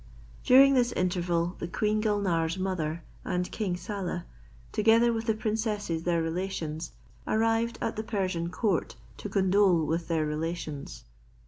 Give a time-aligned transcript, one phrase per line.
[0.43, 4.23] During this interval the Queen Gulnare's mother, and King Saleh,
[4.71, 6.93] together with the princesses their relations,
[7.27, 11.03] arrived at the Persian court to condole with their relations.